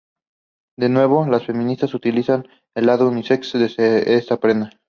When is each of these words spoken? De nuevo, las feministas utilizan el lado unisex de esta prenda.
De 0.79 0.89
nuevo, 0.89 1.27
las 1.27 1.45
feministas 1.45 1.93
utilizan 1.93 2.47
el 2.75 2.87
lado 2.87 3.07
unisex 3.07 3.53
de 3.53 4.03
esta 4.07 4.39
prenda. 4.39 4.71